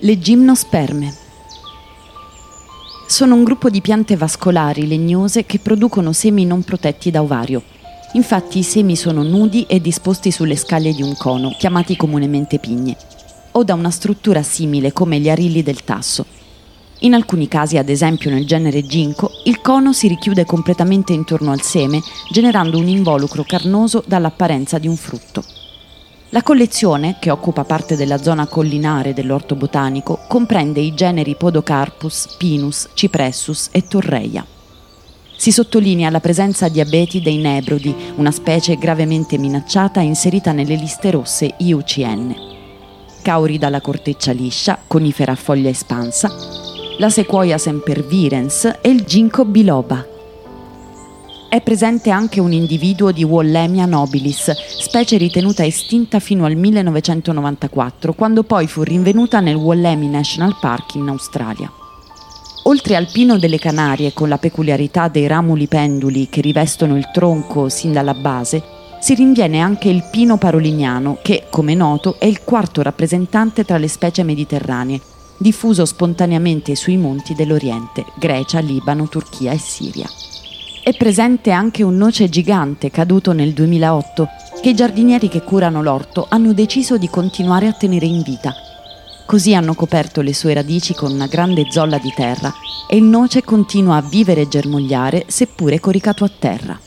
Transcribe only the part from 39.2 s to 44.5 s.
minacciata inserita nelle liste rosse IUCN. Cauri dalla corteccia